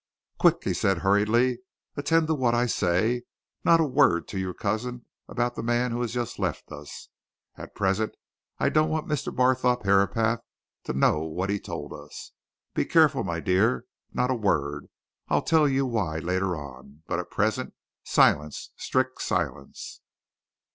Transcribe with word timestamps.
"Quick!" 0.39 0.63
he 0.63 0.73
said 0.73 0.97
hurriedly. 1.05 1.59
"Attend 1.95 2.25
to 2.25 2.33
what 2.33 2.55
I 2.55 2.65
say! 2.65 3.21
Not 3.63 3.79
a 3.79 3.85
word 3.85 4.27
to 4.29 4.39
your 4.39 4.55
cousin 4.55 5.05
about 5.27 5.53
the 5.53 5.61
man 5.61 5.91
who 5.91 6.01
has 6.01 6.11
just 6.11 6.39
left 6.39 6.71
us. 6.71 7.09
At 7.55 7.75
present 7.75 8.15
I 8.57 8.69
don't 8.69 8.89
want 8.89 9.05
Mr. 9.07 9.31
Barthorpe 9.31 9.83
Herapath 9.83 10.41
to 10.85 10.93
know 10.93 11.19
what 11.19 11.51
he 11.51 11.59
told 11.59 11.93
us. 11.93 12.31
Be 12.73 12.83
careful, 12.83 13.23
my 13.23 13.39
dear 13.39 13.85
not 14.11 14.31
a 14.31 14.33
word! 14.33 14.87
I'll 15.27 15.43
tell 15.43 15.67
you 15.69 15.85
why 15.85 16.17
later 16.17 16.55
on 16.55 17.03
but 17.05 17.19
at 17.19 17.29
present, 17.29 17.75
silence 18.03 18.71
strict 18.77 19.21
silence!" 19.21 20.01